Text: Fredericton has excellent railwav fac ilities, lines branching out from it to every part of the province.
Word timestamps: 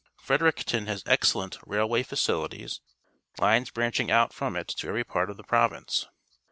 Fredericton 0.17 0.87
has 0.87 1.03
excellent 1.05 1.59
railwav 1.59 2.07
fac 2.07 2.17
ilities, 2.27 2.79
lines 3.37 3.69
branching 3.69 4.09
out 4.09 4.33
from 4.33 4.55
it 4.55 4.67
to 4.69 4.87
every 4.87 5.03
part 5.03 5.29
of 5.29 5.37
the 5.37 5.43
province. 5.43 6.07